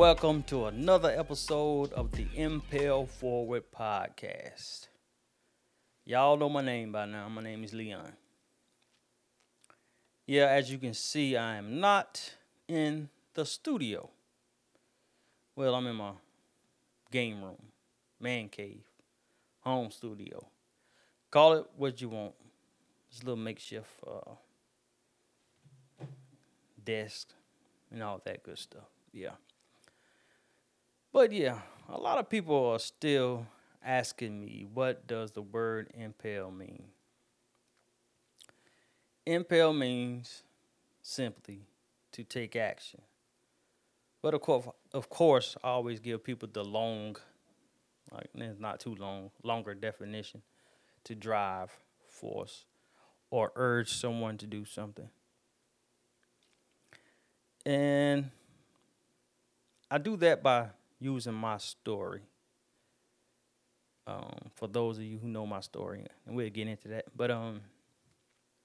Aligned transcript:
Welcome 0.00 0.44
to 0.44 0.64
another 0.64 1.10
episode 1.10 1.92
of 1.92 2.10
the 2.12 2.26
Impel 2.34 3.04
Forward 3.04 3.64
podcast. 3.70 4.88
Y'all 6.06 6.38
know 6.38 6.48
my 6.48 6.62
name 6.62 6.90
by 6.90 7.04
now. 7.04 7.28
My 7.28 7.42
name 7.42 7.62
is 7.64 7.74
Leon. 7.74 8.14
Yeah, 10.26 10.46
as 10.46 10.72
you 10.72 10.78
can 10.78 10.94
see, 10.94 11.36
I 11.36 11.56
am 11.56 11.80
not 11.80 12.32
in 12.66 13.10
the 13.34 13.44
studio. 13.44 14.08
Well, 15.54 15.74
I'm 15.74 15.86
in 15.86 15.96
my 15.96 16.12
game 17.12 17.44
room, 17.44 17.60
man 18.18 18.48
cave, 18.48 18.84
home 19.60 19.90
studio. 19.90 20.46
Call 21.30 21.52
it 21.52 21.66
what 21.76 22.00
you 22.00 22.08
want. 22.08 22.32
It's 23.10 23.20
a 23.20 23.26
little 23.26 23.36
makeshift 23.36 23.90
uh, 24.10 24.30
desk 26.82 27.34
and 27.92 28.02
all 28.02 28.22
that 28.24 28.42
good 28.42 28.58
stuff. 28.58 28.88
Yeah. 29.12 29.32
But 31.12 31.32
yeah, 31.32 31.58
a 31.88 31.98
lot 31.98 32.18
of 32.18 32.28
people 32.28 32.66
are 32.66 32.78
still 32.78 33.46
asking 33.84 34.40
me, 34.40 34.66
what 34.72 35.06
does 35.06 35.32
the 35.32 35.42
word 35.42 35.90
impel 35.94 36.50
mean? 36.50 36.84
Impel 39.26 39.72
means 39.72 40.42
simply 41.02 41.62
to 42.12 42.22
take 42.22 42.54
action. 42.54 43.00
But 44.22 44.34
of 44.34 44.40
course, 44.40 44.66
of 44.92 45.08
course, 45.08 45.56
I 45.64 45.68
always 45.68 45.98
give 45.98 46.22
people 46.22 46.48
the 46.52 46.62
long, 46.62 47.16
like 48.12 48.28
it's 48.34 48.60
not 48.60 48.80
too 48.80 48.94
long, 48.94 49.30
longer 49.42 49.74
definition 49.74 50.42
to 51.04 51.14
drive, 51.14 51.70
force, 52.08 52.66
or 53.30 53.52
urge 53.56 53.92
someone 53.92 54.36
to 54.38 54.46
do 54.46 54.64
something. 54.64 55.08
And 57.64 58.30
I 59.90 59.98
do 59.98 60.16
that 60.18 60.42
by 60.42 60.68
using 61.00 61.34
my 61.34 61.56
story. 61.58 62.20
Um, 64.06 64.50
for 64.54 64.66
those 64.66 64.98
of 64.98 65.04
you 65.04 65.18
who 65.18 65.28
know 65.28 65.46
my 65.46 65.60
story, 65.60 66.04
and 66.26 66.36
we'll 66.36 66.50
get 66.50 66.68
into 66.68 66.88
that. 66.88 67.06
But 67.16 67.30
um, 67.30 67.60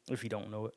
if 0.09 0.23
you 0.23 0.29
don't 0.29 0.49
know 0.49 0.67
it, 0.67 0.73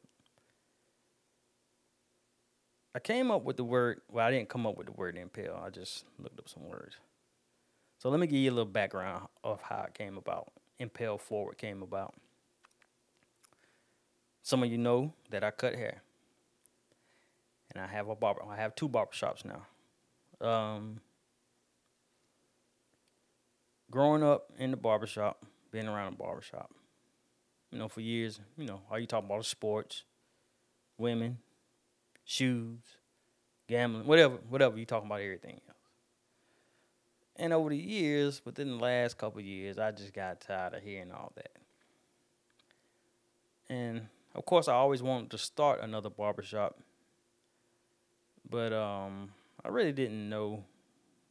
I 2.95 3.01
came 3.01 3.31
up 3.31 3.45
with 3.45 3.57
the 3.57 3.65
word. 3.65 4.01
Well, 4.11 4.27
I 4.27 4.31
didn't 4.31 4.49
come 4.49 4.67
up 4.67 4.77
with 4.77 4.87
the 4.87 4.93
word 4.93 5.17
impel. 5.17 5.63
I 5.65 5.71
just 5.71 6.05
looked 6.19 6.39
up 6.39 6.49
some 6.49 6.69
words. 6.69 6.97
So 7.99 8.09
let 8.09 8.21
me 8.21 8.27
give 8.27 8.39
you 8.39 8.51
a 8.51 8.55
little 8.55 8.65
background 8.65 9.29
of 9.43 9.61
how 9.63 9.85
it 9.87 9.95
came 9.95 10.17
about. 10.17 10.53
Impel 10.79 11.19
forward 11.19 11.59
came 11.59 11.83
about. 11.83 12.15
Some 14.43 14.63
of 14.63 14.71
you 14.71 14.79
know 14.79 15.13
that 15.31 15.45
I 15.45 15.51
cut 15.51 15.75
hair, 15.75 16.03
and 17.73 17.83
I 17.83 17.87
have 17.87 18.09
a 18.09 18.15
barber. 18.15 18.43
I 18.49 18.57
have 18.57 18.75
two 18.75 18.89
barber 18.89 19.13
shops 19.13 19.45
now. 19.45 20.47
Um, 20.47 21.01
growing 23.91 24.23
up 24.23 24.51
in 24.59 24.71
the 24.71 24.77
barbershop, 24.77 25.45
being 25.71 25.89
around 25.89 26.13
the 26.13 26.19
barbershop, 26.19 26.71
you 27.71 27.79
know, 27.79 27.89
for 27.89 28.01
years, 28.01 28.41
you 28.57 28.67
know, 28.67 28.81
all 28.91 28.99
you 28.99 29.07
talk 29.07 29.25
about 29.25 29.41
is 29.41 29.47
sports, 29.47 30.05
women, 30.97 31.39
shoes, 32.25 32.81
gambling, 33.67 34.07
whatever, 34.07 34.37
whatever 34.49 34.79
you 34.79 34.85
talking 34.85 35.07
about 35.07 35.21
everything 35.21 35.61
else. 35.69 35.77
And 37.37 37.53
over 37.53 37.71
the 37.71 37.77
years, 37.77 38.43
within 38.45 38.69
the 38.69 38.83
last 38.83 39.17
couple 39.17 39.41
years, 39.41 39.79
I 39.79 39.93
just 39.93 40.13
got 40.13 40.41
tired 40.41 40.75
of 40.75 40.83
hearing 40.83 41.13
all 41.13 41.33
that. 41.37 41.53
And 43.71 44.09
of 44.35 44.45
course, 44.45 44.67
I 44.67 44.73
always 44.73 45.03
wanted 45.03 45.31
to 45.31 45.39
start 45.39 45.81
another 45.83 46.11
barbershop, 46.11 46.79
but 48.49 48.73
um, 48.73 49.31
I 49.65 49.69
really 49.69 49.93
didn't 49.93 50.29
know 50.29 50.65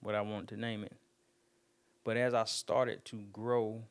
what 0.01 0.15
I 0.15 0.21
wanted 0.21 0.49
to 0.49 0.57
name 0.57 0.83
it. 0.83 0.93
But 2.07 2.15
as 2.15 2.33
I 2.33 2.45
started 2.45 3.03
to 3.03 3.17
grow 3.33 3.83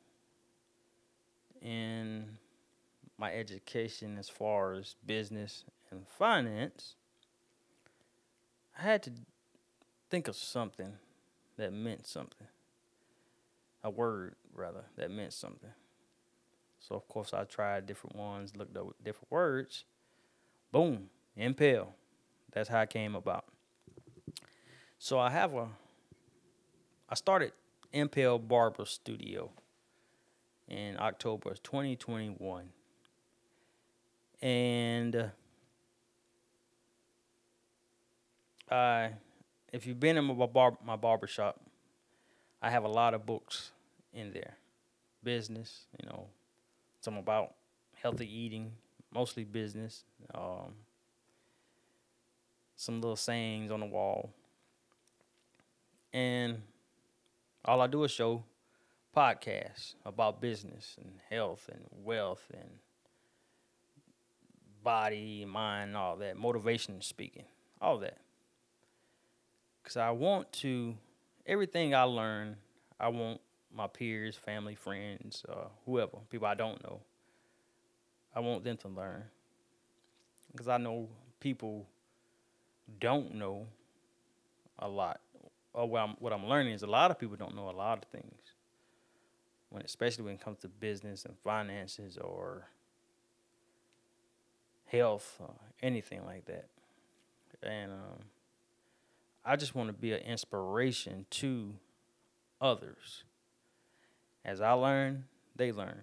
in 1.61 2.39
my 3.19 3.31
education 3.31 4.17
as 4.17 4.31
far 4.31 4.73
as 4.73 4.97
business 5.05 5.65
and 5.91 6.09
finance, 6.09 6.95
I 8.79 8.85
had 8.85 9.03
to 9.03 9.11
think 10.09 10.29
of 10.29 10.37
something 10.37 10.95
that 11.59 11.75
meant 11.75 12.07
something. 12.07 12.47
A 13.85 13.91
word, 13.91 14.37
rather, 14.55 14.87
that 14.97 15.11
meant 15.11 15.35
something. 15.35 15.75
So, 16.81 16.95
of 16.95 17.07
course, 17.09 17.35
I 17.35 17.45
tried 17.45 17.85
different 17.85 18.17
ones, 18.17 18.57
looked 18.57 18.79
up 18.79 18.95
different 19.05 19.31
words. 19.31 19.85
Boom, 20.73 21.11
impel. 21.37 21.95
That's 22.51 22.71
how 22.71 22.81
it 22.81 22.89
came 22.89 23.15
about. 23.15 23.45
So, 24.99 25.19
I 25.19 25.29
have 25.29 25.53
a, 25.53 25.69
I 27.11 27.15
started 27.15 27.53
Impel 27.97 28.39
Barber 28.39 28.85
Studio 28.85 29.51
in 30.69 30.99
October 31.01 31.55
2021. 31.63 32.69
And 34.43 35.17
uh, 35.17 35.29
I, 38.71 39.13
if 39.73 39.87
you've 39.87 39.99
been 39.99 40.19
in 40.19 40.25
my, 40.25 40.47
bar, 40.47 40.77
my 40.85 40.97
barber 40.97 41.27
shop, 41.27 41.59
I 42.61 42.69
have 42.69 42.85
a 42.85 42.89
lot 42.89 43.15
of 43.15 43.25
books 43.25 43.73
in 44.13 44.31
there. 44.31 44.59
Business, 45.25 45.87
you 45.99 46.07
know, 46.07 46.27
some 47.01 47.17
about 47.17 47.55
healthy 47.95 48.31
eating, 48.31 48.73
mostly 49.11 49.45
business. 49.45 50.05
Um, 50.35 50.75
some 52.77 53.01
little 53.01 53.17
sayings 53.17 53.71
on 53.71 53.81
the 53.81 53.87
wall. 53.87 54.35
And 56.13 56.61
all 57.67 57.81
I 57.81 57.89
do 57.89 58.05
is 58.05 58.11
show 58.11 58.45
podcasts 59.15 59.95
about 60.05 60.41
business 60.41 60.97
and 61.01 61.15
health 61.31 61.69
and 61.73 61.83
wealth 62.05 62.45
and 62.53 62.69
body, 64.85 65.45
mind, 65.45 65.97
all 65.97 66.17
that, 66.17 66.37
motivation 66.37 67.01
speaking, 67.01 67.45
all 67.81 67.99
that. 67.99 68.19
Because 69.83 69.97
I 69.97 70.11
want 70.11 70.53
to, 70.55 70.95
everything 71.45 71.95
I 71.95 72.03
learn, 72.03 72.57
I 73.01 73.09
want 73.09 73.41
my 73.75 73.89
peers, 73.89 74.37
family, 74.37 74.77
friends, 74.77 75.45
uh, 75.49 75.69
whoever, 75.85 76.19
people 76.31 76.47
I 76.47 76.55
don't 76.55 76.83
know, 76.85 77.01
I 78.35 78.41
want 78.41 78.63
them 78.63 78.77
to 78.79 78.89
learn. 78.89 79.25
Because 80.53 80.69
I 80.69 80.79
know 80.79 81.09
people 81.41 81.87
don't 83.01 83.35
know 83.35 83.67
a 84.79 84.89
lot 84.89 85.21
or 85.77 85.87
what 85.87 86.01
I'm, 86.01 86.17
what 86.19 86.33
I'm 86.33 86.47
learning 86.47 86.73
is 86.73 86.83
a 86.83 86.87
lot 86.87 87.11
of 87.11 87.19
people 87.19 87.37
don't 87.37 87.55
know 87.55 87.69
a 87.69 87.77
lot 87.77 87.99
of 87.99 88.05
things. 88.05 88.41
When 89.69 89.83
especially 89.83 90.25
when 90.25 90.35
it 90.35 90.41
comes 90.41 90.59
to 90.61 90.69
business 90.69 91.27
and 91.27 91.37
finances 91.45 92.17
or 92.17 92.69
health 94.87 95.37
or 95.39 95.55
anything 95.83 96.25
like 96.25 96.47
that. 96.47 96.69
And 97.63 97.93
um, 97.93 98.25
I 99.45 99.57
just 99.57 99.75
want 99.75 99.89
to 99.89 99.93
be 99.93 100.13
an 100.13 100.21
inspiration 100.21 101.27
to 101.31 101.75
others. 102.61 103.25
As 104.45 104.63
I 104.63 104.73
learn, 104.73 105.25
they 105.57 105.73
learn. 105.73 106.03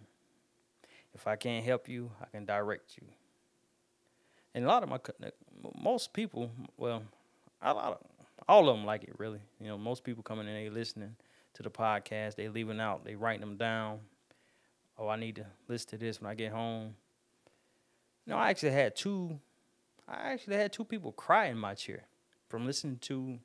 If 1.15 1.25
I 1.25 1.35
can't 1.35 1.65
help 1.65 1.89
you, 1.89 2.11
I 2.21 2.25
can 2.25 2.45
direct 2.45 2.97
you. 2.97 3.07
And 4.53 4.65
a 4.65 4.67
lot 4.67 4.83
of 4.83 4.89
my 4.89 4.99
most 5.81 6.13
people, 6.13 6.51
well, 6.77 7.01
a 7.61 7.73
lot 7.73 7.93
of 7.93 8.12
all 8.47 8.69
of 8.69 8.75
them 8.75 8.85
like 8.85 9.03
it 9.03 9.15
really. 9.17 9.41
You 9.59 9.67
know, 9.67 9.77
most 9.77 10.03
people 10.03 10.23
coming 10.23 10.47
in, 10.47 10.53
they 10.53 10.69
listening 10.69 11.15
to 11.53 11.63
the 11.63 11.69
podcast, 11.69 12.35
they 12.35 12.49
leaving 12.49 12.79
out, 12.79 13.05
they 13.05 13.15
writing 13.15 13.41
them 13.41 13.57
down. 13.57 13.99
Oh, 14.97 15.07
I 15.07 15.15
need 15.15 15.35
to 15.37 15.45
listen 15.67 15.89
to 15.91 15.97
this 15.97 16.21
when 16.21 16.29
I 16.29 16.35
get 16.35 16.51
home. 16.51 16.95
No, 18.25 18.37
I 18.37 18.49
actually 18.49 18.71
had 18.71 18.95
two. 18.95 19.39
I 20.07 20.31
actually 20.31 20.57
had 20.57 20.71
two 20.71 20.83
people 20.83 21.11
cry 21.11 21.47
in 21.47 21.57
my 21.57 21.73
chair 21.73 22.03
from 22.49 22.65
listening 22.65 22.97
to. 23.01 23.39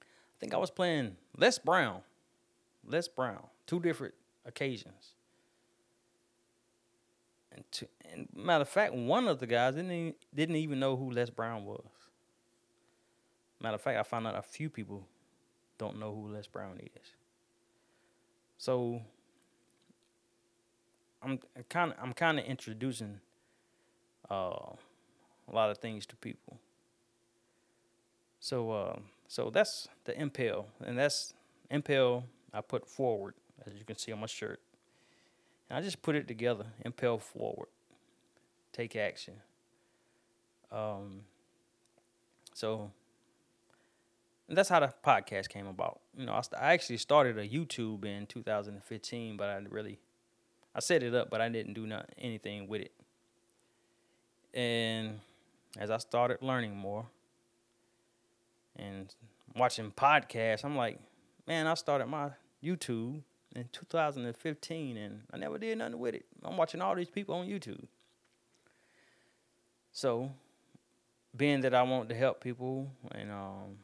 I 0.00 0.36
think 0.40 0.54
I 0.54 0.58
was 0.58 0.70
playing 0.70 1.16
Les 1.36 1.58
Brown, 1.58 2.00
Les 2.86 3.06
Brown, 3.08 3.42
two 3.66 3.78
different 3.78 4.14
occasions. 4.46 5.14
And, 7.52 7.64
to, 7.72 7.88
and 8.10 8.28
matter 8.34 8.62
of 8.62 8.68
fact, 8.68 8.94
one 8.94 9.28
of 9.28 9.38
the 9.38 9.46
guys 9.46 9.74
didn't 9.74 9.92
even, 9.92 10.14
didn't 10.34 10.56
even 10.56 10.80
know 10.80 10.96
who 10.96 11.10
Les 11.10 11.30
Brown 11.30 11.64
was. 11.64 11.84
Matter 13.60 13.74
of 13.74 13.82
fact, 13.82 13.98
I 13.98 14.02
found 14.02 14.26
out 14.26 14.36
a 14.36 14.42
few 14.42 14.70
people 14.70 15.06
don't 15.78 15.98
know 15.98 16.14
who 16.14 16.32
Les 16.32 16.46
Brown 16.46 16.78
is. 16.80 17.12
So 18.56 19.02
I'm 21.22 21.38
kind 21.68 21.92
of 21.92 21.98
I'm 22.02 22.12
kind 22.12 22.38
of 22.38 22.44
introducing 22.44 23.20
uh, 24.30 24.74
a 25.48 25.52
lot 25.52 25.70
of 25.70 25.78
things 25.78 26.06
to 26.06 26.16
people. 26.16 26.58
So 28.38 28.70
uh, 28.70 28.98
so 29.28 29.50
that's 29.50 29.88
the 30.04 30.18
impel, 30.18 30.66
and 30.84 30.98
that's 30.98 31.34
impel 31.70 32.24
I 32.52 32.62
put 32.62 32.88
forward, 32.88 33.34
as 33.66 33.74
you 33.74 33.84
can 33.84 33.96
see 33.96 34.12
on 34.12 34.20
my 34.20 34.26
shirt. 34.26 34.60
And 35.68 35.78
I 35.78 35.82
just 35.82 36.02
put 36.02 36.16
it 36.16 36.26
together, 36.26 36.66
impel 36.84 37.18
forward, 37.18 37.68
take 38.72 38.96
action. 38.96 39.34
Um, 40.72 41.20
so 42.54 42.90
and 44.50 44.58
that's 44.58 44.68
how 44.68 44.80
the 44.80 44.92
podcast 45.06 45.48
came 45.48 45.68
about. 45.68 46.00
You 46.18 46.26
know, 46.26 46.34
I, 46.34 46.40
st- 46.40 46.60
I 46.60 46.72
actually 46.72 46.96
started 46.96 47.38
a 47.38 47.48
YouTube 47.48 48.04
in 48.04 48.26
2015, 48.26 49.36
but 49.36 49.48
I 49.48 49.62
really 49.70 50.00
I 50.74 50.80
set 50.80 51.04
it 51.04 51.14
up, 51.14 51.30
but 51.30 51.40
I 51.40 51.48
didn't 51.48 51.74
do 51.74 51.86
not 51.86 52.10
anything 52.18 52.66
with 52.66 52.80
it. 52.82 52.92
And 54.52 55.20
as 55.78 55.88
I 55.92 55.98
started 55.98 56.38
learning 56.42 56.76
more 56.76 57.06
and 58.74 59.14
watching 59.54 59.92
podcasts, 59.92 60.64
I'm 60.64 60.76
like, 60.76 60.98
man, 61.46 61.68
I 61.68 61.74
started 61.74 62.06
my 62.06 62.30
YouTube 62.60 63.22
in 63.54 63.68
2015 63.70 64.96
and 64.96 65.22
I 65.32 65.36
never 65.36 65.58
did 65.58 65.78
nothing 65.78 66.00
with 66.00 66.16
it. 66.16 66.26
I'm 66.42 66.56
watching 66.56 66.82
all 66.82 66.96
these 66.96 67.08
people 67.08 67.36
on 67.36 67.46
YouTube. 67.46 67.84
So, 69.92 70.32
being 71.36 71.60
that 71.60 71.72
I 71.72 71.84
want 71.84 72.08
to 72.08 72.16
help 72.16 72.42
people 72.42 72.90
and 73.12 73.30
um 73.30 73.76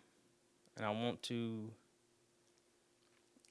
and 0.77 0.85
I 0.85 0.91
want 0.91 1.23
to 1.25 1.71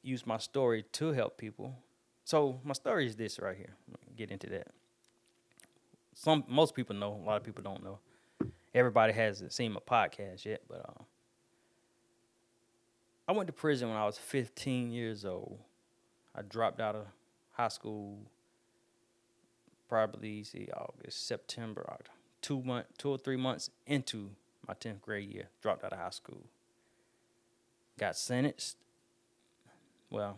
use 0.01 0.25
my 0.25 0.37
story 0.37 0.85
to 0.93 1.11
help 1.11 1.37
people. 1.37 1.75
So, 2.23 2.59
my 2.63 2.73
story 2.73 3.07
is 3.07 3.15
this 3.15 3.39
right 3.39 3.55
here. 3.55 3.75
Get 4.15 4.31
into 4.31 4.47
that. 4.47 4.67
Some 6.13 6.43
most 6.47 6.75
people 6.75 6.95
know, 6.95 7.19
a 7.21 7.25
lot 7.25 7.37
of 7.37 7.43
people 7.43 7.63
don't 7.63 7.83
know. 7.83 7.99
Everybody 8.73 9.13
hasn't 9.13 9.53
seen 9.53 9.71
my 9.73 9.79
podcast 9.79 10.45
yet, 10.45 10.61
but 10.67 10.85
uh, 10.87 11.03
I 13.27 13.31
went 13.31 13.47
to 13.47 13.53
prison 13.53 13.89
when 13.89 13.97
I 13.97 14.05
was 14.05 14.17
15 14.17 14.91
years 14.91 15.25
old. 15.25 15.59
I 16.35 16.41
dropped 16.41 16.79
out 16.81 16.95
of 16.95 17.05
high 17.51 17.69
school 17.69 18.19
probably 19.87 20.43
see 20.43 20.67
August, 20.75 21.27
September, 21.27 21.97
two 22.41 22.61
month, 22.61 22.87
two 22.97 23.09
or 23.09 23.17
three 23.17 23.37
months 23.37 23.69
into 23.85 24.31
my 24.67 24.73
10th 24.73 25.01
grade 25.01 25.31
year. 25.31 25.49
Dropped 25.61 25.83
out 25.83 25.93
of 25.93 25.99
high 25.99 26.09
school. 26.09 26.43
Got 27.97 28.17
sentenced. 28.17 28.77
Well, 30.09 30.37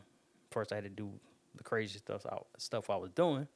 first 0.51 0.71
I 0.71 0.75
had 0.75 0.83
to 0.83 0.89
do 0.89 1.11
the 1.55 1.63
crazy 1.63 1.97
stuff 1.97 2.25
I, 2.25 2.37
stuff 2.57 2.89
I 2.89 2.95
was 2.95 3.11
doing, 3.11 3.47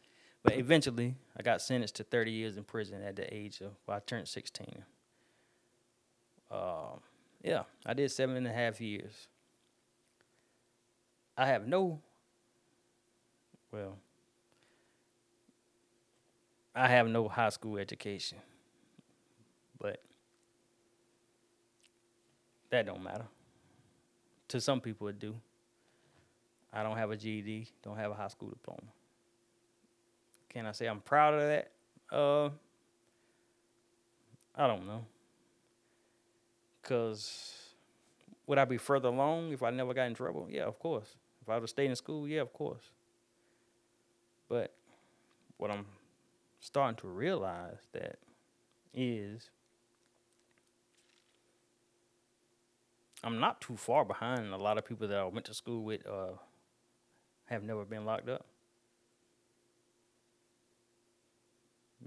but 0.44 0.58
eventually 0.58 1.16
I 1.38 1.44
got 1.44 1.62
sentenced 1.62 1.96
to 1.98 2.04
30 2.04 2.32
years 2.32 2.58
in 2.58 2.64
prison 2.64 3.02
at 3.04 3.16
the 3.16 3.32
age 3.34 3.62
of 3.62 3.72
well, 3.86 3.98
I 3.98 4.00
turned 4.00 4.28
16. 4.28 4.84
Um, 6.52 7.00
yeah, 7.44 7.64
I 7.86 7.94
did 7.94 8.12
seven 8.12 8.36
and 8.36 8.48
a 8.48 8.52
half 8.52 8.82
years. 8.82 9.28
I 11.38 11.48
have 11.48 11.68
no, 11.68 12.02
well, 13.72 13.98
I 16.76 16.88
have 16.88 17.08
no 17.08 17.28
high 17.28 17.50
school 17.50 17.78
education, 17.78 18.38
but 19.80 20.02
that 22.70 22.86
don't 22.86 23.04
matter. 23.04 23.26
To 24.52 24.60
some 24.60 24.82
people, 24.82 25.08
it 25.08 25.18
do. 25.18 25.34
I 26.74 26.84
don't 26.84 26.98
have 26.98 27.10
a 27.10 27.16
GED, 27.16 27.70
don't 27.84 27.96
have 27.96 28.12
a 28.12 28.14
high 28.14 28.28
school 28.28 28.50
diploma. 28.50 28.82
Can 30.50 30.66
I 30.66 30.74
say 30.74 30.88
I'm 30.88 31.00
proud 31.00 31.36
of 31.36 31.40
that? 31.40 31.72
Uh, 32.12 32.50
I 34.54 34.68
don't 34.68 34.86
know. 34.86 35.06
Cause 36.84 37.54
would 38.46 38.58
I 38.58 38.66
be 38.66 38.76
further 38.76 39.08
along 39.08 39.54
if 39.54 39.64
I 39.64 39.70
never 39.70 39.94
got 39.94 40.08
in 40.08 40.16
trouble? 40.16 40.48
Yeah, 40.50 40.64
of 40.64 40.78
course. 40.80 41.16
If 41.42 41.48
I 41.48 41.54
would 41.54 41.62
have 41.62 41.70
stayed 41.70 41.90
in 41.90 41.96
school, 41.96 42.28
yeah, 42.28 42.42
of 42.42 42.52
course. 42.52 42.84
But 44.50 44.74
what 45.56 45.72
I'm 45.72 45.86
starting 46.60 46.98
to 46.98 47.08
realize 47.08 47.88
that 47.94 48.20
is 48.94 49.50
I'm 53.24 53.40
not 53.40 53.62
too 53.62 53.78
far 53.78 54.04
behind 54.04 54.52
a 54.54 54.58
lot 54.58 54.78
of 54.78 54.86
people 54.86 55.08
that 55.08 55.18
I 55.18 55.26
went 55.26 55.46
to 55.46 55.54
school 55.54 55.84
with 55.84 56.06
uh, 56.08 56.34
have 57.46 57.64
never 57.64 57.86
been 57.86 58.06
locked 58.06 58.30
up. 58.30 58.46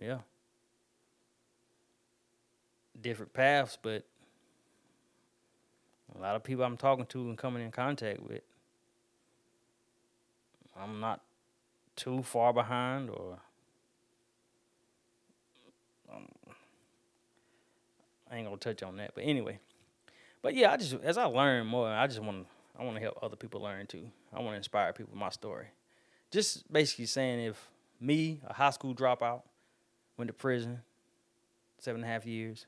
Yeah. 0.01 0.19
Different 3.01 3.33
paths, 3.33 3.79
but 3.81 4.05
a 6.17 6.21
lot 6.21 6.35
of 6.35 6.43
people 6.43 6.65
I'm 6.65 6.77
talking 6.77 7.07
to 7.07 7.29
and 7.29 7.39
coming 7.39 7.63
in 7.63 7.71
contact 7.71 8.21
with, 8.21 8.43
I'm 10.77 11.01
not 11.01 11.21
too 11.95 12.23
far 12.23 12.53
behind 12.53 13.11
or 13.11 13.39
um, 16.13 16.27
I 18.31 18.37
ain't 18.37 18.47
gonna 18.47 18.57
touch 18.57 18.83
on 18.83 18.97
that. 18.97 19.13
But 19.15 19.23
anyway, 19.25 19.59
but 20.45 20.55
yeah, 20.55 20.73
I 20.73 20.77
just 20.77 20.93
as 21.03 21.17
I 21.17 21.25
learn 21.25 21.67
more, 21.67 21.89
I 21.89 22.07
just 22.07 22.21
want 22.21 22.47
I 22.79 22.85
want 22.85 22.97
to 22.97 23.03
help 23.03 23.19
other 23.23 23.35
people 23.35 23.63
learn 23.63 23.87
too. 23.87 24.11
I 24.31 24.41
want 24.41 24.51
to 24.51 24.57
inspire 24.59 24.93
people 24.93 25.13
with 25.13 25.19
my 25.19 25.31
story. 25.31 25.69
Just 26.31 26.71
basically 26.71 27.07
saying 27.07 27.41
if 27.41 27.71
me, 27.99 28.43
a 28.47 28.53
high 28.53 28.69
school 28.69 28.95
dropout, 28.95 29.41
went 30.19 30.29
to 30.29 30.35
prison, 30.35 30.83
seven 31.79 32.03
and 32.03 32.11
a 32.11 32.13
half 32.13 32.27
years, 32.27 32.67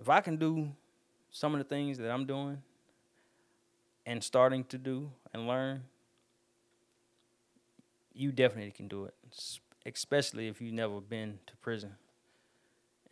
if 0.00 0.08
I 0.08 0.20
can 0.20 0.36
do 0.36 0.72
some 1.30 1.54
of 1.54 1.58
the 1.58 1.64
things 1.64 1.96
that 1.98 2.10
I'm 2.10 2.26
doing 2.26 2.60
and 4.04 4.24
starting 4.24 4.64
to 4.64 4.78
do 4.78 5.12
and 5.32 5.46
learn, 5.46 5.84
you 8.12 8.32
definitely 8.32 8.72
can 8.72 8.88
do 8.88 9.04
it, 9.04 9.14
especially 9.84 10.48
if 10.48 10.60
you've 10.60 10.74
never 10.74 11.00
been 11.00 11.38
to 11.46 11.56
prison 11.58 11.94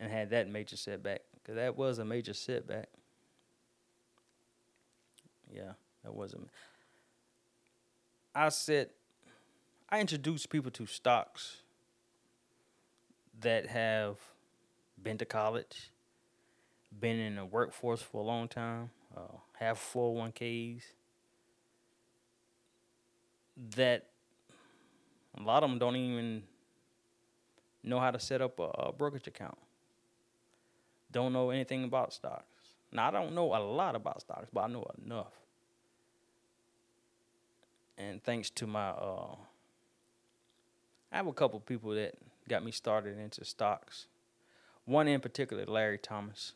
and 0.01 0.11
had 0.11 0.31
that 0.31 0.49
major 0.49 0.75
setback, 0.75 1.21
because 1.35 1.55
that 1.55 1.77
was 1.77 1.99
a 1.99 2.03
major 2.03 2.33
setback. 2.33 2.89
Yeah, 5.55 5.71
that 6.03 6.13
wasn't. 6.13 6.49
I 8.33 8.49
said, 8.49 8.89
I 9.89 10.01
introduce 10.01 10.45
people 10.45 10.71
to 10.71 10.85
stocks 10.85 11.61
that 13.39 13.67
have 13.67 14.17
been 15.01 15.17
to 15.19 15.25
college, 15.25 15.91
been 16.99 17.19
in 17.19 17.35
the 17.35 17.45
workforce 17.45 18.01
for 18.01 18.21
a 18.21 18.25
long 18.25 18.49
time, 18.49 18.89
uh, 19.15 19.37
have 19.59 19.77
401ks, 19.77 20.83
that 23.75 24.07
a 25.37 25.41
lot 25.41 25.63
of 25.63 25.69
them 25.69 25.79
don't 25.79 25.95
even 25.95 26.43
know 27.83 27.99
how 27.99 28.11
to 28.11 28.19
set 28.19 28.41
up 28.41 28.59
a, 28.59 28.63
a 28.63 28.91
brokerage 28.91 29.27
account. 29.27 29.57
Don't 31.11 31.31
know 31.31 31.51
anything 31.51 31.85
about 31.85 32.11
stocks. 32.11 32.43
Now 32.91 33.07
I 33.07 33.11
don't 33.11 33.33
know 33.33 33.55
a 33.55 33.59
lot 33.59 33.95
about 33.95 34.21
stocks, 34.21 34.49
but 34.51 34.61
I 34.61 34.67
know 34.67 34.85
enough. 35.05 35.44
And 37.97 38.23
thanks 38.23 38.49
to 38.51 38.67
my, 38.67 38.89
uh, 38.89 39.35
I 41.11 41.17
have 41.17 41.27
a 41.27 41.33
couple 41.33 41.59
people 41.59 41.91
that 41.91 42.15
got 42.49 42.63
me 42.63 42.71
started 42.71 43.17
into 43.17 43.45
stocks. 43.45 44.07
One 44.85 45.07
in 45.07 45.21
particular, 45.21 45.65
Larry 45.65 45.97
Thomas, 45.97 46.53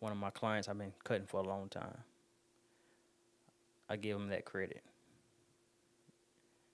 one 0.00 0.12
of 0.12 0.18
my 0.18 0.30
clients 0.30 0.68
I've 0.68 0.78
been 0.78 0.92
cutting 1.02 1.26
for 1.26 1.40
a 1.40 1.42
long 1.42 1.68
time. 1.68 1.98
I 3.88 3.96
give 3.96 4.16
him 4.16 4.28
that 4.28 4.44
credit. 4.44 4.82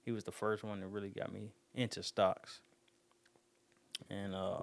He 0.05 0.13
was 0.13 0.25
the 0.25 0.33
first 0.33 0.63
one 0.63 0.81
that 0.81 0.87
really 0.87 1.11
got 1.11 1.33
me 1.33 1.51
into 1.75 2.03
stocks. 2.03 2.61
And 4.09 4.35
uh 4.35 4.63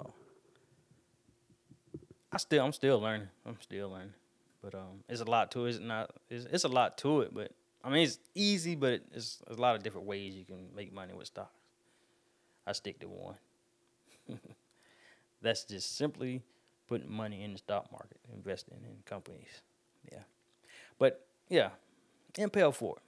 I 2.31 2.37
still 2.37 2.65
I'm 2.65 2.73
still 2.73 2.99
learning. 2.99 3.27
I'm 3.45 3.57
still 3.61 3.89
learning. 3.89 4.13
But 4.61 4.75
um 4.75 5.03
it's 5.09 5.21
a 5.21 5.25
lot 5.25 5.51
to 5.51 5.65
it. 5.65 5.69
It's 5.69 5.79
not 5.79 6.11
it's, 6.29 6.45
it's 6.45 6.63
a 6.63 6.69
lot 6.69 6.97
to 6.99 7.21
it, 7.21 7.33
but 7.33 7.51
I 7.87 7.89
mean 7.89 8.03
it's 8.03 8.19
easy, 8.35 8.75
but 8.75 9.01
it's, 9.13 9.41
a 9.47 9.53
lot 9.53 9.77
of 9.77 9.81
different 9.81 10.07
ways 10.07 10.35
you 10.35 10.43
can 10.43 10.67
make 10.75 10.93
money 10.93 11.13
with 11.13 11.27
stocks. 11.27 11.55
I 12.65 12.73
stick 12.73 12.99
to 12.99 13.07
one. 13.07 13.37
That's 15.41 15.63
just 15.63 15.95
simply 15.95 16.43
putting 16.89 17.09
money 17.09 17.45
in 17.45 17.53
the 17.53 17.57
stock 17.59 17.89
market, 17.89 18.17
investing 18.35 18.79
in 18.83 18.97
companies. 19.05 19.61
Yeah. 20.11 20.19
But 20.99 21.25
yeah, 21.47 21.69
Impel 22.37 22.73
Forward. 22.73 22.99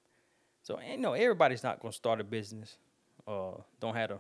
So 0.64 0.80
you 0.80 0.98
know 0.98 1.12
everybody's 1.12 1.62
not 1.62 1.82
gonna 1.82 1.92
start 1.92 2.22
a 2.22 2.24
business, 2.24 2.78
uh, 3.28 3.56
don't 3.82 3.96
have 3.96 4.12
a 4.12 4.20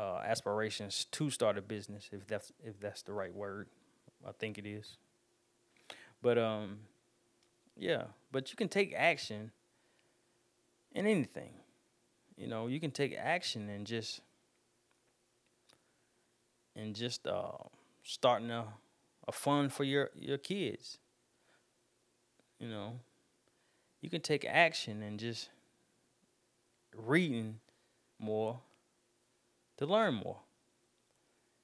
uh, 0.00 0.22
aspirations 0.24 1.04
to 1.10 1.28
start 1.28 1.58
a 1.58 1.62
business 1.62 2.08
if 2.12 2.26
that's 2.26 2.50
if 2.64 2.80
that's 2.80 3.02
the 3.02 3.12
right 3.12 3.34
word. 3.34 3.68
I 4.26 4.32
think 4.32 4.56
it 4.56 4.64
is. 4.64 4.96
But 6.22 6.38
um, 6.38 6.78
yeah. 7.78 8.04
But 8.30 8.50
you 8.50 8.56
can 8.56 8.68
take 8.68 8.92
action 8.94 9.52
in 10.92 11.06
anything. 11.06 11.52
You 12.36 12.48
know, 12.48 12.66
you 12.66 12.80
can 12.80 12.90
take 12.90 13.16
action 13.16 13.68
and 13.68 13.86
just 13.86 14.20
and 16.76 16.94
just 16.94 17.26
uh, 17.26 17.52
starting 18.02 18.50
a 18.50 18.64
a 19.26 19.32
fund 19.32 19.72
for 19.72 19.84
your 19.84 20.10
your 20.14 20.38
kids. 20.38 20.98
You 22.58 22.68
know, 22.68 23.00
you 24.00 24.10
can 24.10 24.20
take 24.20 24.44
action 24.44 25.02
and 25.02 25.18
just 25.18 25.48
reading 26.96 27.60
more 28.18 28.60
to 29.76 29.86
learn 29.86 30.14
more. 30.14 30.38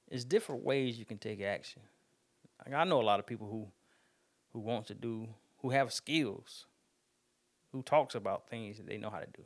It's 0.09 0.25
different 0.25 0.62
ways 0.62 0.99
you 0.99 1.04
can 1.04 1.18
take 1.18 1.40
action. 1.40 1.83
Like 2.64 2.75
I 2.75 2.85
know 2.85 3.00
a 3.00 3.02
lot 3.02 3.18
of 3.18 3.26
people 3.26 3.49
who 3.49 3.66
who 4.52 4.61
want 4.61 4.87
to 4.87 4.94
do 4.94 5.28
who 5.64 5.71
have 5.71 5.94
skills, 5.94 6.66
who 7.73 7.80
talks 7.83 8.14
about 8.14 8.47
things 8.50 8.76
that 8.76 8.87
they 8.87 8.99
know 8.99 9.09
how 9.09 9.18
to 9.18 9.26
do. 9.35 9.42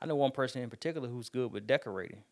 I 0.00 0.06
know 0.06 0.14
one 0.14 0.30
person 0.30 0.62
in 0.62 0.70
particular 0.70 1.08
who's 1.08 1.28
good 1.28 1.52
with 1.52 1.66
decorating. 1.66 2.22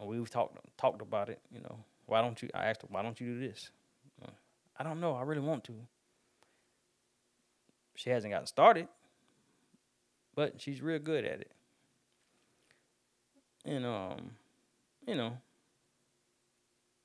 We've 0.00 0.30
talked 0.30 0.56
talked 0.76 1.02
about 1.02 1.28
it. 1.28 1.40
You 1.50 1.62
know, 1.62 1.80
why 2.06 2.22
don't 2.22 2.40
you? 2.40 2.48
I 2.54 2.66
asked 2.66 2.82
her, 2.82 2.88
why 2.92 3.02
don't 3.02 3.20
you 3.20 3.26
do 3.26 3.40
this? 3.40 3.70
I 4.78 4.84
don't 4.84 5.00
know. 5.00 5.16
I 5.16 5.22
really 5.22 5.40
want 5.40 5.64
to. 5.64 5.74
She 7.96 8.10
hasn't 8.10 8.32
gotten 8.32 8.46
started, 8.46 8.86
but 10.36 10.60
she's 10.60 10.80
real 10.80 11.00
good 11.00 11.24
at 11.24 11.40
it. 11.40 11.50
And 13.64 13.84
um, 13.84 14.30
you 15.08 15.16
know, 15.16 15.38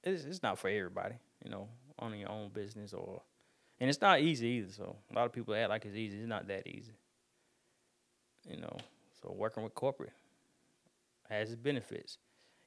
it's 0.03 0.25
it's 0.25 0.43
not 0.43 0.59
for 0.59 0.69
everybody. 0.69 1.15
You 1.43 1.49
know, 1.49 1.69
owning 1.97 2.19
your 2.19 2.29
own 2.29 2.49
business 2.49 2.93
or, 2.93 3.23
and 3.79 3.89
it's 3.89 4.01
not 4.01 4.21
easy 4.21 4.47
either. 4.47 4.71
So 4.71 4.95
a 5.11 5.15
lot 5.15 5.25
of 5.25 5.33
people 5.33 5.55
act 5.55 5.69
like 5.69 5.85
it's 5.85 5.95
easy. 5.95 6.17
It's 6.17 6.27
not 6.27 6.47
that 6.47 6.67
easy. 6.67 6.93
You 8.49 8.57
know, 8.57 8.77
so 9.21 9.33
working 9.35 9.63
with 9.63 9.73
corporate 9.73 10.13
has 11.29 11.51
its 11.51 11.61
benefits. 11.61 12.17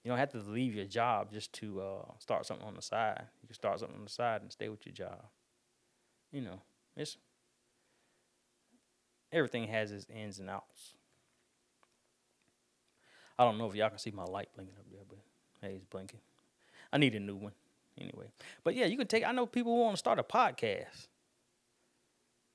You 0.05 0.11
don't 0.11 0.19
have 0.19 0.31
to 0.33 0.39
leave 0.39 0.75
your 0.75 0.85
job 0.85 1.33
just 1.33 1.53
to 1.55 1.81
uh, 1.81 2.13
start 2.19 2.47
something 2.47 2.67
on 2.67 2.75
the 2.75 2.83
side. 2.83 3.23
You 3.41 3.47
can 3.47 3.55
start 3.55 3.81
something 3.81 3.97
on 3.97 4.05
the 4.05 4.11
side 4.11 4.43
and 4.43 4.51
stay 4.51 4.69
with 4.69 4.85
your 4.85 4.95
job. 4.95 5.23
You 6.33 6.41
know, 6.41 6.61
it's 6.97 7.17
everything 9.33 9.69
has 9.69 9.93
its 9.93 10.07
ins 10.09 10.39
and 10.39 10.51
outs. 10.51 10.95
I 13.39 13.45
don't 13.45 13.59
know 13.59 13.69
if 13.69 13.75
y'all 13.75 13.89
can 13.89 13.99
see 13.99 14.11
my 14.11 14.25
light 14.25 14.49
blinking 14.55 14.77
up 14.79 14.87
there, 14.91 15.03
but 15.09 15.19
hey, 15.61 15.75
it's 15.75 15.85
blinking. 15.85 16.21
I 16.93 16.99
need 16.99 17.15
a 17.15 17.21
new 17.21 17.37
one 17.37 17.53
anyway. 17.99 18.31
But 18.65 18.75
yeah, 18.75 18.87
you 18.87 18.97
can 18.97 19.07
take. 19.07 19.25
I 19.25 19.33
know 19.33 19.47
people 19.47 19.75
who 19.75 19.83
want 19.83 19.95
to 19.95 19.99
start 19.99 20.19
a 20.19 20.23
podcast. 20.23 21.09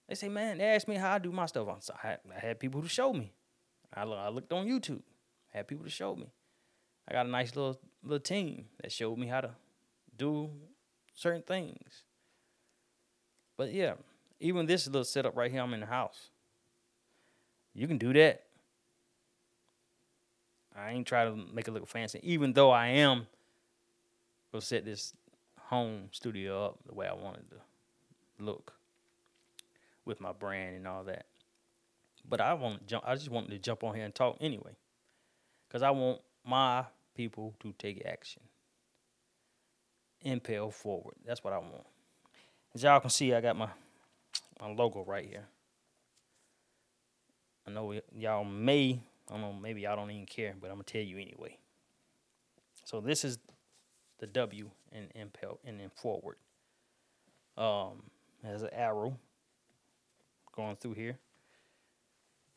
They 0.08 0.15
say, 0.15 0.29
man, 0.29 0.58
they 0.58 0.63
ask 0.63 0.88
me 0.88 0.96
how 0.96 1.13
I 1.13 1.20
do 1.20 1.32
my 1.32 1.46
stuff. 1.48 1.67
I 2.03 2.17
had 2.34 2.60
people 2.60 2.82
to 2.82 2.88
show 2.88 3.12
me. 3.12 3.34
I, 3.94 4.03
I 4.03 4.29
looked 4.29 4.53
on 4.53 4.65
YouTube. 4.65 5.01
I 5.53 5.58
had 5.58 5.67
people 5.67 5.84
to 5.84 5.91
show 5.91 6.15
me. 6.15 6.32
I 7.08 7.13
got 7.13 7.25
a 7.25 7.29
nice 7.29 7.56
little 7.56 7.79
little 8.03 8.20
team 8.20 8.65
that 8.82 8.91
showed 8.91 9.17
me 9.17 9.27
how 9.27 9.41
to 9.41 9.51
do 10.17 10.50
certain 11.13 11.41
things. 11.41 12.03
But 13.58 13.74
yeah, 13.74 13.94
even 14.39 14.65
this 14.65 14.86
little 14.88 15.03
setup 15.03 15.36
right 15.36 15.51
here, 15.51 15.62
I'm 15.62 15.74
in 15.74 15.79
the 15.79 15.86
house. 15.86 16.29
You 17.74 17.88
can 17.88 17.98
do 17.98 18.13
that. 18.13 18.44
I 20.75 20.91
ain't 20.91 21.08
trying 21.08 21.36
to 21.36 21.53
make 21.53 21.67
it 21.67 21.72
look 21.72 21.88
fancy, 21.88 22.20
even 22.22 22.53
though 22.53 22.70
I 22.70 22.88
am 22.88 23.25
gonna 24.51 24.62
set 24.62 24.86
this 24.86 25.13
home 25.67 26.07
studio 26.12 26.65
up 26.65 26.79
the 26.88 26.93
way 26.93 27.07
I 27.07 27.13
wanted 27.13 27.50
to 27.51 27.57
look 28.39 28.74
with 30.05 30.21
my 30.21 30.31
brand 30.31 30.77
and 30.77 30.88
all 30.88 31.03
that. 31.03 31.25
But 32.27 32.41
I 32.41 32.53
want 32.53 32.79
to 32.79 32.86
jump. 32.86 33.03
I 33.05 33.15
just 33.15 33.29
wanted 33.29 33.51
to 33.51 33.59
jump 33.59 33.83
on 33.83 33.95
here 33.95 34.05
and 34.05 34.15
talk 34.15 34.38
anyway, 34.39 34.75
because 35.67 35.81
I 35.81 35.91
want 35.91 36.21
my 36.45 36.86
people 37.15 37.53
to 37.62 37.74
take 37.77 38.05
action, 38.05 38.41
impel 40.21 40.71
forward. 40.71 41.15
That's 41.25 41.43
what 41.43 41.53
I 41.53 41.57
want. 41.57 41.86
As 42.74 42.83
y'all 42.83 43.00
can 43.00 43.09
see, 43.09 43.33
I 43.33 43.41
got 43.41 43.57
my 43.57 43.69
my 44.62 44.71
logo 44.71 45.03
right 45.03 45.25
here. 45.25 45.45
I 47.65 47.71
know 47.71 48.00
y'all 48.15 48.45
may, 48.45 49.01
I 49.29 49.33
don't 49.33 49.41
know, 49.41 49.53
maybe 49.53 49.81
y'all 49.81 49.97
don't 49.97 50.12
even 50.12 50.25
care, 50.25 50.55
but 50.59 50.67
I'm 50.67 50.75
gonna 50.75 50.83
tell 50.83 51.01
you 51.01 51.17
anyway. 51.17 51.57
So 52.86 53.01
this 53.01 53.25
is 53.25 53.38
the 54.19 54.27
W 54.27 54.71
in 54.91 55.10
impel 55.20 55.60
and 55.65 55.79
then 55.79 55.89
forward. 55.96 56.38
Um, 57.58 58.03
has 58.44 58.62
an 58.62 58.70
arrow 58.72 59.17
going 60.56 60.75
through 60.75 60.94
here 60.94 61.20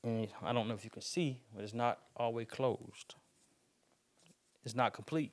and 0.02 0.28
I 0.42 0.52
don't 0.52 0.68
know 0.68 0.74
if 0.74 0.84
you 0.84 0.90
can 0.90 1.02
see, 1.02 1.40
but 1.54 1.62
it's 1.62 1.74
not 1.74 1.98
always 2.16 2.46
closed. 2.46 3.14
It's 4.64 4.74
not 4.74 4.92
complete. 4.92 5.32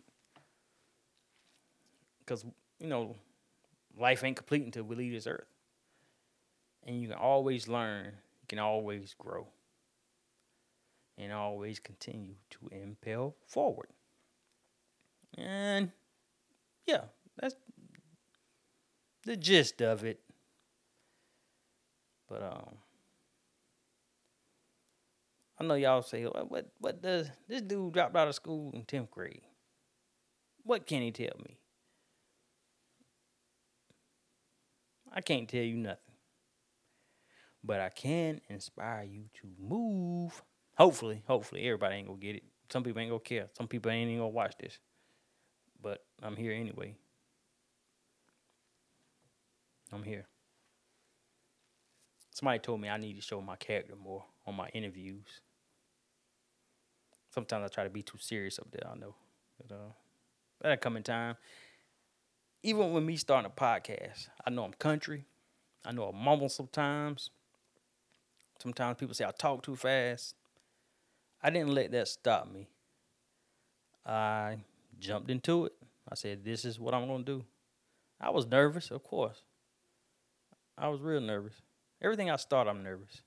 Because, 2.20 2.46
you 2.80 2.88
know, 2.88 3.16
life 3.98 4.24
ain't 4.24 4.36
complete 4.36 4.66
until 4.66 4.84
we 4.84 4.96
leave 4.96 5.14
this 5.14 5.28
earth. 5.28 5.48
And 6.86 7.02
you 7.02 7.08
can 7.08 7.18
always 7.18 7.68
learn, 7.68 8.06
you 8.06 8.48
can 8.48 8.60
always 8.60 9.16
grow, 9.18 9.48
and 11.18 11.32
always 11.32 11.80
continue 11.80 12.36
to 12.52 12.70
impel 12.72 13.36
forward. 13.46 13.90
And 15.38 15.92
yeah, 16.88 17.02
that's 17.38 17.56
the 19.26 19.36
gist 19.36 19.82
of 19.82 20.04
it. 20.04 20.20
But 22.30 22.44
um 22.44 22.78
I 25.60 25.64
know 25.64 25.74
y'all 25.74 26.04
say, 26.04 26.24
what, 26.24 26.68
what 26.78 27.02
does 27.02 27.32
this 27.48 27.62
dude 27.62 27.94
dropped 27.94 28.16
out 28.16 28.28
of 28.28 28.36
school 28.36 28.72
in 28.74 28.84
10th 28.84 29.10
grade? 29.10 29.42
What 30.64 30.86
can 30.86 31.02
he 31.02 31.12
tell 31.12 31.36
me? 31.44 31.58
I 35.12 35.22
can't 35.22 35.50
tell 35.50 35.64
you 35.64 35.78
nothing. 35.78 35.98
But 37.64 37.80
I 37.80 37.90
can 37.90 38.40
inspire 38.50 39.04
you 39.04 39.24
to 39.42 39.48
move. 39.60 40.44
Hopefully, 40.78 41.24
hopefully, 41.26 41.64
everybody 41.64 41.96
ain't 41.96 42.08
gonna 42.08 42.20
get 42.20 42.36
it. 42.36 42.44
Some 42.72 42.84
people 42.84 43.02
ain't 43.02 43.10
gonna 43.10 43.20
care. 43.20 43.48
Some 43.58 43.68
people 43.68 43.90
ain't 43.90 44.10
even 44.10 44.20
gonna 44.20 44.30
watch 44.30 44.54
this. 44.60 44.78
But 45.88 46.04
I'm 46.22 46.36
here 46.36 46.52
anyway. 46.52 46.96
I'm 49.94 50.04
here. 50.04 50.26
Somebody 52.32 52.60
told 52.60 52.82
me 52.82 52.90
I 52.90 52.98
need 52.98 53.16
to 53.16 53.22
show 53.22 53.42
my 53.42 53.56
character 53.56 53.96
more 53.96 54.26
on 54.46 54.56
my 54.56 54.68
interviews 54.70 55.42
sometimes 57.38 57.66
I 57.66 57.68
try 57.68 57.84
to 57.84 57.90
be 57.92 58.02
too 58.02 58.18
serious 58.20 58.58
up 58.58 58.72
there. 58.72 58.90
I 58.92 58.98
know, 58.98 59.14
but 59.62 59.76
uh, 59.76 59.92
that'll 60.60 60.78
come 60.78 60.98
in 60.98 61.04
time. 61.04 61.36
Even 62.64 62.92
with 62.94 63.04
me 63.04 63.16
starting 63.16 63.52
a 63.56 63.62
podcast, 63.62 64.30
I 64.44 64.50
know 64.50 64.64
I'm 64.64 64.74
country. 64.74 65.26
I 65.86 65.92
know 65.92 66.12
I 66.12 66.18
mumble 66.18 66.50
sometimes. 66.50 67.30
Sometimes 68.60 68.98
people 68.98 69.14
say 69.14 69.24
I 69.24 69.30
talk 69.38 69.62
too 69.62 69.76
fast. 69.76 70.34
I 71.44 71.52
didn't 71.52 71.76
let 71.76 71.92
that 71.92 72.08
stop 72.08 72.52
me. 72.52 72.68
I 74.04 74.58
jumped 75.00 75.30
into 75.30 75.66
it. 75.66 75.74
I 76.10 76.16
said, 76.16 76.44
"This 76.44 76.66
is 76.66 76.80
what 76.80 76.94
I'm 76.94 77.08
gonna 77.08 77.24
do." 77.24 77.46
I 78.20 78.30
was 78.30 78.48
nervous, 78.48 78.92
of 78.92 79.04
course. 79.04 79.44
I 80.78 80.90
was 80.90 81.02
real 81.02 81.22
nervous. 81.22 81.54
Everything 82.02 82.30
I 82.30 82.36
start, 82.36 82.68
I'm 82.68 82.84
nervous. 82.84 83.22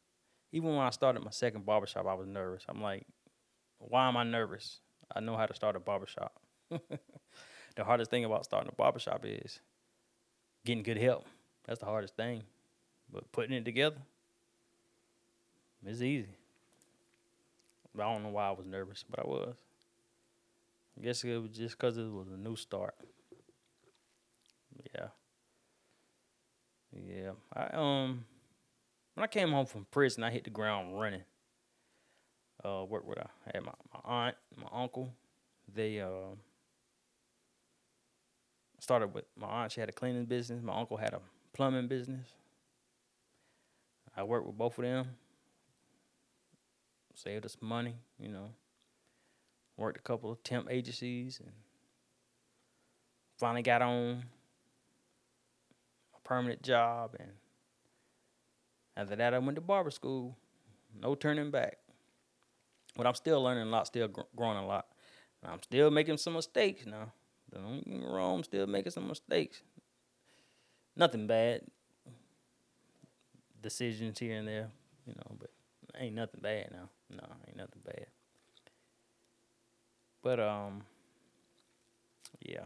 Even 0.53 0.71
when 0.71 0.85
I 0.85 0.91
started 0.91 1.25
my 1.25 1.31
second 1.31 1.65
barbershop, 1.65 2.07
I 2.07 2.15
was 2.15 2.27
nervous. 2.27 2.65
I'm 2.69 2.83
like, 2.83 3.07
why 3.79 4.09
am 4.09 4.17
I 4.17 4.25
nervous? 4.25 4.81
I 5.15 5.21
know 5.21 5.37
how 5.37 5.47
to 5.47 5.55
start 5.55 5.77
a 5.77 5.81
barbershop. 5.81 6.41
the 6.71 7.85
hardest 7.85 8.11
thing 8.11 8.25
about 8.25 8.45
starting 8.45 8.69
a 8.69 8.75
barbershop 8.75 9.25
is 9.25 9.61
getting 10.65 10.83
good 10.83 10.99
help. 10.99 11.27
That's 11.67 11.81
the 11.81 11.87
hardest 11.87 12.17
thing. 12.17 12.43
But 13.13 13.31
putting 13.33 13.57
it 13.57 13.65
together 13.65 13.99
it's 15.87 16.03
easy. 16.03 16.29
But 17.95 18.05
I 18.05 18.13
don't 18.13 18.23
know 18.23 18.29
why 18.31 18.49
I 18.49 18.53
was 18.53 18.67
nervous, 18.67 19.05
but 19.09 19.21
I 19.21 19.27
was. 19.27 19.55
I 20.99 21.03
guess 21.03 21.25
it 21.25 21.37
was 21.37 21.51
just 21.51 21.79
because 21.79 21.97
it 21.97 22.11
was 22.11 22.29
a 22.29 22.37
new 22.37 22.57
start. 22.57 22.95
Yeah. 24.95 25.09
Yeah. 26.93 27.31
I 27.53 27.69
um 27.75 28.25
when 29.15 29.25
I 29.25 29.27
came 29.27 29.51
home 29.51 29.67
from 29.67 29.87
prison, 29.91 30.25
I 30.25 30.31
hit 30.31 30.45
the 30.45 30.51
ground 30.51 30.99
running 31.01 31.23
uh, 32.65 32.85
worked 32.89 33.07
with. 33.07 33.19
I 33.19 33.29
had 33.55 33.65
my, 33.65 33.73
my 33.93 34.01
aunt, 34.05 34.37
my 34.57 34.69
uncle. 34.73 35.13
They 35.73 36.01
uh, 36.01 36.35
started 38.79 39.15
with 39.15 39.25
my 39.37 39.47
aunt. 39.47 39.73
She 39.73 39.81
had 39.81 39.89
a 39.89 39.93
cleaning 39.93 40.25
business. 40.25 40.63
My 40.63 40.79
uncle 40.79 40.97
had 40.97 41.15
a 41.15 41.21
plumbing 41.53 41.89
business. 41.89 42.27
I 44.17 44.23
worked 44.23 44.47
with 44.47 44.59
both 44.59 44.79
of 44.79 44.85
them. 44.85 45.07
Saved 47.15 47.45
us 47.45 47.57
money, 47.61 47.95
you 48.19 48.29
know. 48.29 48.51
Worked 49.81 49.97
a 49.97 50.03
couple 50.03 50.31
of 50.31 50.43
temp 50.43 50.69
agencies 50.71 51.41
and 51.43 51.53
finally 53.39 53.63
got 53.63 53.81
on 53.81 54.25
a 56.15 56.21
permanent 56.23 56.63
job. 56.63 57.17
And 57.19 57.31
after 58.95 59.17
that, 59.17 59.33
I 59.33 59.39
went 59.39 59.55
to 59.55 59.63
barber 59.63 59.91
school. 59.91 60.37
No 61.01 61.15
turning 61.15 61.51
back. 61.51 61.79
But 62.95 63.07
I'm 63.07 63.15
still 63.15 63.43
learning 63.43 63.69
a 63.69 63.71
lot, 63.71 63.87
still 63.87 64.09
gr- 64.09 64.21
growing 64.37 64.59
a 64.59 64.67
lot. 64.67 64.85
And 65.43 65.51
I'm 65.51 65.63
still 65.63 65.91
making 65.91 66.19
some 66.19 66.35
mistakes 66.35 66.85
now. 66.85 67.11
Don't 67.51 67.83
get 67.83 67.87
me 67.87 68.07
wrong, 68.07 68.41
I'm 68.41 68.45
still 68.45 68.67
making 68.67 68.93
some 68.93 69.09
mistakes. 69.09 69.63
Nothing 70.95 71.27
bad. 71.27 71.63
Decisions 73.63 74.19
here 74.19 74.37
and 74.37 74.47
there, 74.47 74.69
you 75.07 75.15
know, 75.15 75.37
but 75.39 75.49
ain't 75.99 76.17
nothing 76.17 76.41
bad 76.43 76.69
now. 76.71 76.91
No, 77.09 77.25
ain't 77.49 77.57
nothing 77.57 77.81
bad. 77.83 78.09
But 80.23 80.41
um 80.41 80.83
yeah. 82.41 82.65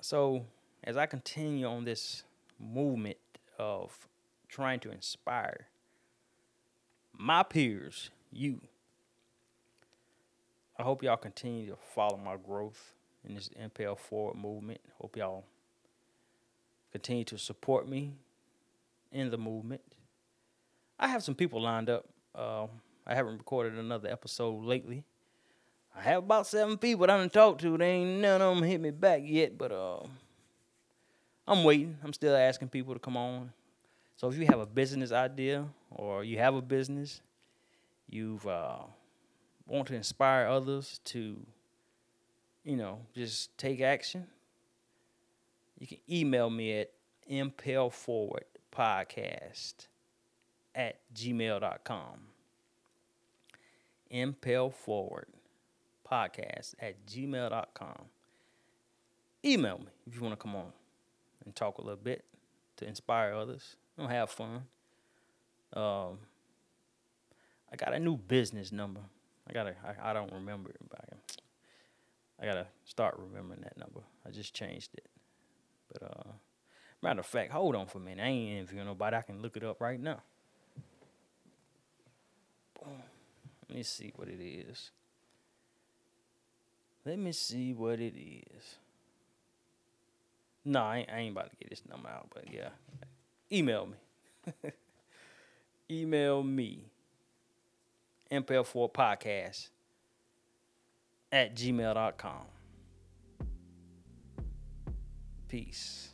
So 0.00 0.44
as 0.82 0.96
I 0.96 1.06
continue 1.06 1.66
on 1.66 1.84
this 1.84 2.24
movement 2.60 3.16
of 3.58 4.08
trying 4.48 4.80
to 4.80 4.90
inspire 4.90 5.68
my 7.16 7.42
peers, 7.42 8.10
you, 8.30 8.60
I 10.78 10.82
hope 10.82 11.02
y'all 11.02 11.16
continue 11.16 11.70
to 11.70 11.76
follow 11.94 12.16
my 12.16 12.36
growth 12.36 12.92
in 13.26 13.34
this 13.34 13.48
Impel 13.56 13.96
Forward 13.96 14.36
movement. 14.36 14.80
Hope 15.00 15.16
y'all 15.16 15.44
continue 16.92 17.24
to 17.24 17.38
support 17.38 17.88
me 17.88 18.12
in 19.10 19.30
the 19.30 19.38
movement. 19.38 19.82
I 20.98 21.08
have 21.08 21.22
some 21.22 21.34
people 21.34 21.62
lined 21.62 21.88
up. 21.88 22.06
Uh, 22.34 22.66
I 23.06 23.14
haven't 23.14 23.38
recorded 23.38 23.78
another 23.78 24.08
episode 24.08 24.64
lately. 24.64 25.04
I 25.96 26.02
have 26.02 26.24
about 26.24 26.46
seven 26.46 26.76
people 26.76 27.06
that 27.06 27.14
I 27.14 27.18
done 27.18 27.30
talked 27.30 27.60
to. 27.60 27.78
They 27.78 27.90
ain't 27.90 28.20
none 28.20 28.42
of 28.42 28.56
them 28.56 28.64
hit 28.64 28.80
me 28.80 28.90
back 28.90 29.22
yet, 29.24 29.56
but 29.56 29.70
uh, 29.70 30.00
I'm 31.46 31.62
waiting. 31.62 31.96
I'm 32.02 32.12
still 32.12 32.34
asking 32.34 32.68
people 32.68 32.94
to 32.94 33.00
come 33.00 33.16
on. 33.16 33.52
So 34.16 34.28
if 34.28 34.36
you 34.36 34.46
have 34.46 34.58
a 34.58 34.66
business 34.66 35.12
idea 35.12 35.68
or 35.90 36.24
you 36.24 36.38
have 36.38 36.56
a 36.56 36.62
business, 36.62 37.20
you've 38.08 38.44
uh, 38.46 38.78
want 39.66 39.86
to 39.88 39.94
inspire 39.94 40.46
others 40.48 41.00
to, 41.04 41.36
you 42.64 42.76
know, 42.76 43.00
just 43.14 43.56
take 43.56 43.80
action, 43.80 44.26
you 45.78 45.86
can 45.86 45.98
email 46.10 46.50
me 46.50 46.80
at 46.80 46.90
impelforwardpodcast 47.30 49.86
at 50.74 50.98
gmail.com. 51.14 52.18
Impelforward 54.10 55.28
podcast 56.10 56.74
at 56.80 57.06
gmail.com. 57.06 58.04
Email 59.44 59.78
me 59.78 59.86
if 60.06 60.14
you 60.14 60.22
want 60.22 60.32
to 60.32 60.36
come 60.40 60.56
on 60.56 60.72
and 61.44 61.54
talk 61.54 61.78
a 61.78 61.82
little 61.82 61.96
bit 62.02 62.24
to 62.76 62.86
inspire 62.86 63.34
others. 63.34 63.76
Don't 63.98 64.10
have 64.10 64.30
fun. 64.30 64.62
Um, 65.72 66.18
I 67.72 67.76
got 67.76 67.94
a 67.94 67.98
new 67.98 68.16
business 68.16 68.72
number. 68.72 69.00
I 69.48 69.52
gotta. 69.52 69.74
I, 69.84 70.10
I 70.10 70.12
don't 70.12 70.32
remember 70.32 70.70
it, 70.70 70.76
but 70.88 71.00
I, 71.00 72.42
I 72.42 72.46
gotta 72.46 72.66
start 72.84 73.18
remembering 73.18 73.60
that 73.62 73.76
number. 73.76 74.00
I 74.26 74.30
just 74.30 74.54
changed 74.54 74.90
it. 74.94 75.06
But 75.92 76.02
uh, 76.04 76.32
matter 77.02 77.20
of 77.20 77.26
fact, 77.26 77.52
hold 77.52 77.76
on 77.76 77.86
for 77.86 77.98
a 77.98 78.00
minute. 78.00 78.22
I 78.22 78.28
ain't 78.28 78.58
interviewing 78.58 78.86
nobody. 78.86 79.16
I 79.16 79.22
can 79.22 79.42
look 79.42 79.56
it 79.56 79.64
up 79.64 79.80
right 79.80 80.00
now. 80.00 80.22
Boom. 82.80 83.02
Let 83.68 83.76
me 83.76 83.82
see 83.82 84.12
what 84.16 84.28
it 84.28 84.40
is. 84.40 84.90
Let 87.04 87.18
me 87.18 87.32
see 87.32 87.72
what 87.74 88.00
it 88.00 88.14
is. 88.16 88.76
No, 90.64 90.80
I 90.80 90.98
ain't, 90.98 91.10
I 91.10 91.18
ain't 91.18 91.32
about 91.32 91.50
to 91.50 91.56
get 91.56 91.68
this 91.68 91.82
number 91.88 92.08
out, 92.08 92.28
but 92.34 92.52
yeah. 92.52 92.70
Email 93.52 93.86
me. 93.86 94.72
Email 95.90 96.42
me. 96.42 96.86
Impel4 98.30 98.90
Podcast 98.92 99.68
at 101.30 101.54
gmail.com. 101.54 102.46
Peace. 105.48 106.13